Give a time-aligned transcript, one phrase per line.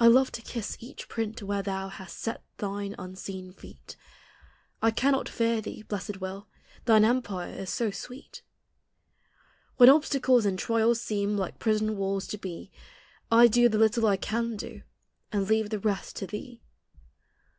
[0.00, 3.94] I love to kiss each print where thou Hast set thine unseen feet;
[4.80, 6.48] I cannot fear thee, blessed will!
[6.86, 8.40] Thine empire is so sweet.
[9.76, 10.04] THE hl\ l\ i: ELEMENT.
[10.06, 12.70] 37 When obstacles and li inls seem Like prison walls to be,
[13.30, 14.80] I <ln the lii tie I can do,
[15.30, 16.62] And leave the resl to thee.